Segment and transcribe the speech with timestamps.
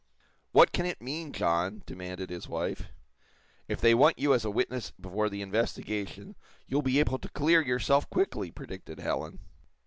[0.51, 2.87] "What can it mean, John?" demanded his wife.
[3.67, 6.35] "If they want you as a witness before the investigation,
[6.65, 9.37] you'll be able to clear yourself quickly." predicted Helen.